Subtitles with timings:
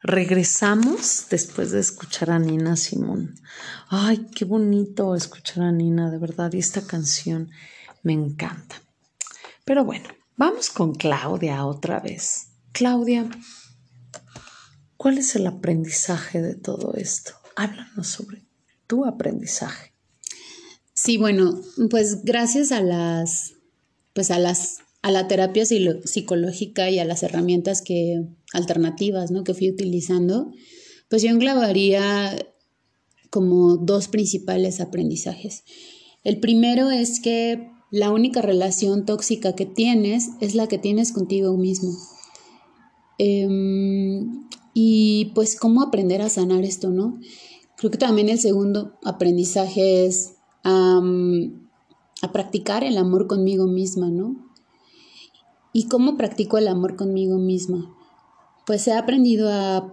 [0.00, 3.34] Regresamos después de escuchar a Nina Simón.
[3.88, 7.50] Ay, qué bonito escuchar a Nina, de verdad, y esta canción
[8.04, 8.80] me encanta.
[9.64, 12.48] Pero bueno, vamos con Claudia otra vez.
[12.72, 13.28] Claudia,
[14.96, 17.32] ¿cuál es el aprendizaje de todo esto?
[17.56, 18.44] Háblanos sobre
[18.86, 19.92] tu aprendizaje.
[20.94, 21.60] Sí, bueno,
[21.90, 23.54] pues gracias a las,
[24.14, 24.78] pues a las,
[25.08, 29.42] a la terapia psicológica y a las herramientas que, alternativas, ¿no?
[29.42, 30.52] Que fui utilizando,
[31.08, 32.36] pues yo englobaría
[33.30, 35.64] como dos principales aprendizajes.
[36.24, 41.56] El primero es que la única relación tóxica que tienes es la que tienes contigo
[41.56, 41.96] mismo.
[43.16, 47.18] Em, y pues cómo aprender a sanar esto, ¿no?
[47.78, 51.00] Creo que también el segundo aprendizaje es a
[52.30, 54.47] practicar el amor conmigo misma, ¿no?
[55.72, 57.94] ¿Y cómo practico el amor conmigo misma?
[58.66, 59.92] Pues he aprendido a,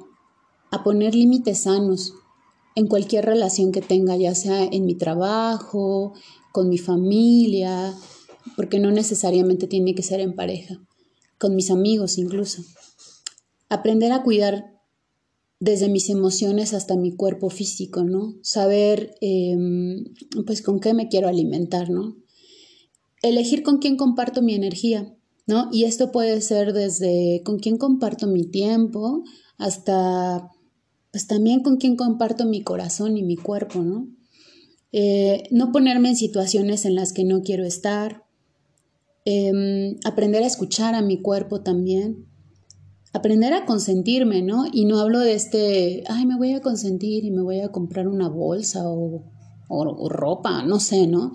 [0.72, 2.14] a poner límites sanos
[2.76, 6.14] en cualquier relación que tenga, ya sea en mi trabajo,
[6.52, 7.94] con mi familia,
[8.56, 10.80] porque no necesariamente tiene que ser en pareja,
[11.38, 12.64] con mis amigos incluso.
[13.70, 14.76] Aprender a cuidar
[15.60, 18.36] desde mis emociones hasta mi cuerpo físico, ¿no?
[18.42, 20.06] Saber, em,
[20.46, 22.18] pues, con qué me quiero alimentar, ¿no?
[23.22, 25.16] Elegir con quién comparto mi energía,
[25.48, 25.70] ¿no?
[25.72, 29.24] Y esto puede ser desde con quién comparto mi tiempo
[29.58, 30.50] hasta,
[31.12, 34.08] pues, también con quién comparto mi corazón y mi cuerpo, ¿no?
[34.92, 38.24] Eh, no ponerme en situaciones en las que no quiero estar,
[39.26, 42.26] em, aprender a escuchar a mi cuerpo también,
[43.12, 44.66] aprender a consentirme, ¿no?
[44.72, 48.08] Y no hablo de este, ay, me voy a consentir y me voy a comprar
[48.08, 49.24] una bolsa o,
[50.10, 51.34] ropa, no sé, ¿no?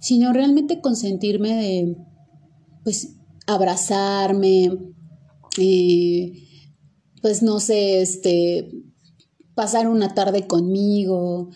[0.00, 1.96] Sino realmente consentirme de,
[2.84, 4.76] pues, abrazarme,
[5.58, 6.32] eh,
[7.22, 8.70] pues, no sé, este,
[9.54, 11.50] pasar una tarde conmigo,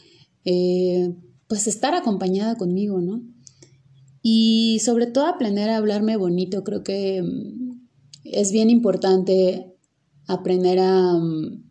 [0.44, 1.14] eh,
[1.48, 3.22] pues estar acompañada conmigo, ¿no?
[4.22, 7.22] Y sobre todo aprender a hablarme bonito, creo que
[8.24, 9.74] es bien importante
[10.26, 11.64] aprender a, mm,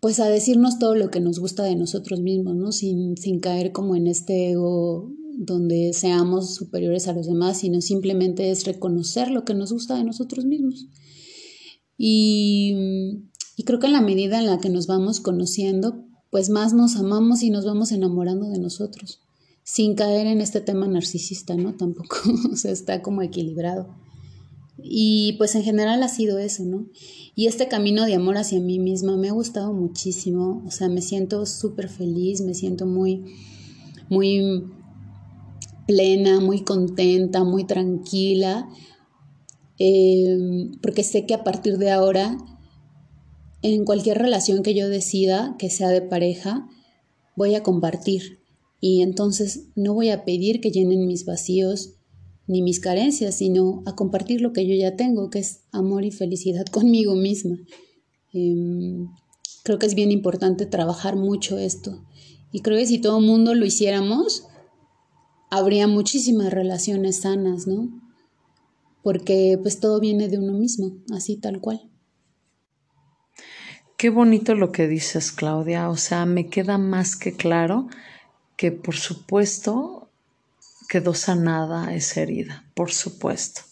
[0.00, 2.72] pues a decirnos todo lo que nos gusta de nosotros mismos, ¿no?
[2.72, 8.64] Sin, caer como en este ego donde seamos superiores a los demás, sino simplemente es
[8.64, 10.86] reconocer lo que nos gusta de nosotros mismos.
[11.98, 12.74] Y,
[13.56, 16.96] y creo que en la medida en la que nos vamos conociendo, pues más nos
[16.96, 19.20] amamos y nos vamos enamorando de nosotros,
[19.62, 21.74] sin caer en este tema narcisista, ¿no?
[21.74, 22.16] Tampoco,
[22.52, 23.88] o sea, está como equilibrado.
[24.78, 26.86] Y pues en general ha sido eso, ¿no?
[27.34, 31.00] Y este camino de amor hacia mí misma me ha gustado muchísimo, o sea, me
[31.00, 33.24] siento súper feliz, me siento muy,
[34.08, 34.64] muy
[35.86, 38.68] plena, muy contenta, muy tranquila,
[39.78, 42.36] em, porque sé que a partir de ahora,
[43.62, 46.68] en cualquier relación que yo decida, que sea de pareja,
[47.36, 48.40] voy a compartir.
[48.80, 51.94] Y entonces no voy a pedir que llenen mis vacíos,
[52.46, 56.10] ni mis carencias, sino a compartir lo que yo ya tengo, que es amor y
[56.10, 57.58] felicidad conmigo misma.
[58.32, 59.08] Em,
[59.64, 62.04] creo que es bien importante trabajar mucho esto.
[62.52, 64.44] Y creo que si todo el mundo lo hiciéramos,
[65.50, 67.88] habría muchísimas relaciones sanas, ¿no?
[69.02, 71.88] Porque pues todo viene de uno mismo, así tal cual.
[73.96, 75.88] Qué bonito lo que dices, Claudia.
[75.88, 77.88] O sea, me queda más que claro
[78.56, 80.10] que por supuesto
[80.88, 83.62] quedó sanada esa herida, por supuesto.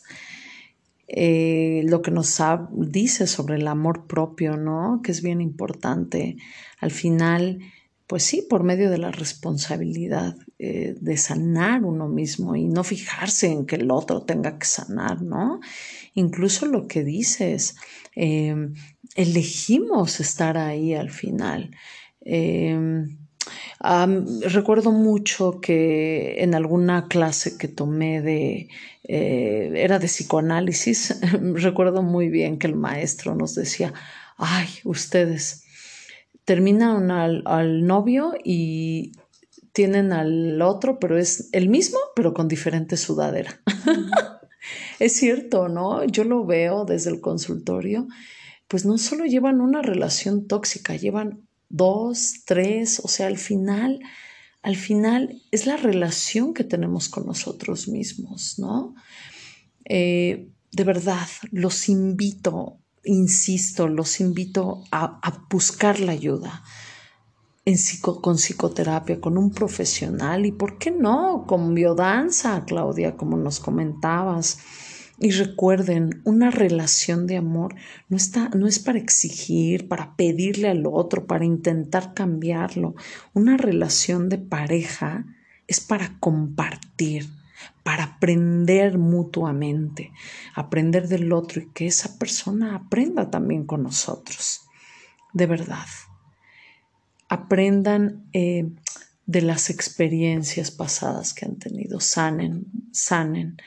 [1.06, 5.00] Eh, lo que nos dice sobre el amor propio, ¿no?
[5.02, 6.36] Que es bien importante.
[6.80, 7.60] Al final,
[8.06, 13.50] pues sí, por medio de la responsabilidad eh, de sanar uno mismo y no fijarse
[13.50, 15.60] en que el otro tenga que sanar, ¿no?
[16.14, 17.76] Incluso lo que dices,
[18.14, 18.54] eh,
[19.16, 21.70] elegimos estar ahí al final
[24.48, 28.68] recuerdo mucho que en alguna clase que tomé de,
[29.04, 31.20] eh, era de psicoanálisis,
[31.54, 33.92] recuerdo muy bien que el maestro nos decía,
[34.36, 35.63] ay, ustedes
[36.44, 39.12] terminan al, al novio y
[39.72, 43.60] tienen al otro, pero es el mismo, pero con diferente sudadera.
[45.00, 46.04] es cierto, ¿no?
[46.04, 48.06] Yo lo veo desde el consultorio,
[48.68, 54.00] pues no solo llevan una relación tóxica, llevan dos, tres, o sea, al final,
[54.62, 58.94] al final es la relación que tenemos con nosotros mismos, ¿no?
[59.86, 65.20] Eh, de verdad, los invito, insisto, los invito a,
[65.50, 66.62] buscar la ayuda
[67.64, 67.76] en
[68.20, 74.58] con psicoterapia, con un profesional y, ¿por qué no?, con biodanza, Claudia, como nos comentabas.
[75.18, 77.74] Y recuerden, una relación de amor
[78.08, 82.96] no, está, no es para exigir, para pedirle al otro, para intentar cambiarlo.
[83.32, 85.24] Una relación de pareja
[85.68, 87.28] es para compartir,
[87.84, 90.10] para aprender mutuamente,
[90.54, 94.62] aprender del otro y que esa persona aprenda también con nosotros.
[95.32, 95.86] De verdad.
[97.28, 98.70] Aprendan eh,
[99.26, 103.58] de las experiencias pasadas que han tenido, sanen, sanen.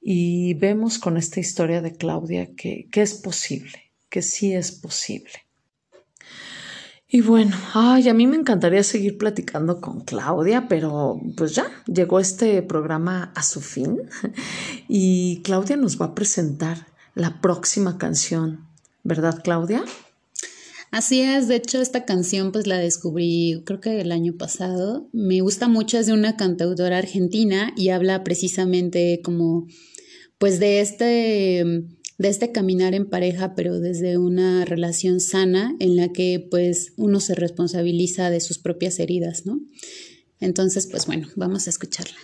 [0.00, 5.49] Y vemos con esta historia de Claudia que, que es posible, que sí es posible.
[7.12, 12.20] Y bueno, ay, a mí me encantaría seguir platicando con Claudia, pero pues ya llegó
[12.20, 14.02] este programa a su fin
[14.88, 16.86] y Claudia nos va a presentar
[17.16, 18.64] la próxima canción,
[19.02, 19.84] ¿verdad Claudia?
[20.92, 25.08] Así es, de hecho esta canción pues la descubrí creo que el año pasado.
[25.12, 29.66] Me gusta mucho, es de una cantautora argentina y habla precisamente como
[30.38, 31.84] pues de este
[32.20, 37.18] de este caminar en pareja, pero desde una relación sana en la que pues uno
[37.18, 39.58] se responsabiliza de sus propias heridas, ¿no?
[40.38, 42.18] Entonces, pues bueno, vamos a escucharla.